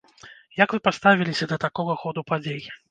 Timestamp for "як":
0.63-0.69